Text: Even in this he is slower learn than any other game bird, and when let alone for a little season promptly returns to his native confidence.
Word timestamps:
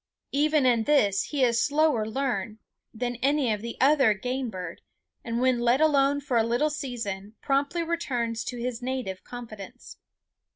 Even 0.31 0.65
in 0.65 0.85
this 0.85 1.25
he 1.25 1.43
is 1.43 1.61
slower 1.63 2.07
learn 2.07 2.57
than 2.91 3.17
any 3.17 3.53
other 3.79 4.15
game 4.15 4.49
bird, 4.49 4.81
and 5.23 5.39
when 5.39 5.59
let 5.59 5.79
alone 5.79 6.19
for 6.19 6.37
a 6.37 6.43
little 6.43 6.71
season 6.71 7.35
promptly 7.43 7.83
returns 7.83 8.43
to 8.45 8.57
his 8.57 8.81
native 8.81 9.23
confidence. 9.23 9.97